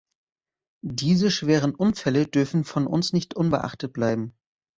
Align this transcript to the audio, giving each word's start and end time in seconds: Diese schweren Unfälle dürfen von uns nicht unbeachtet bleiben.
Diese 0.83 1.29
schweren 1.29 1.75
Unfälle 1.75 2.25
dürfen 2.25 2.63
von 2.63 2.87
uns 2.87 3.13
nicht 3.13 3.35
unbeachtet 3.35 3.93
bleiben. 3.93 4.33